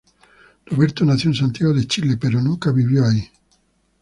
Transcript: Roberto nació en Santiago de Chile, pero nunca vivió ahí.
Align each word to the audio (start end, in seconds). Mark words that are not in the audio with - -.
Roberto 0.65 1.05
nació 1.05 1.29
en 1.29 1.35
Santiago 1.35 1.75
de 1.75 1.85
Chile, 1.85 2.17
pero 2.19 2.41
nunca 2.41 2.71
vivió 2.71 3.05
ahí. 3.05 3.29